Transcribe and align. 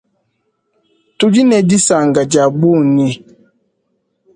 Tudi 1.17 1.41
ne 1.45 1.59
disanka 1.69 2.21
diabunyi. 2.31 3.09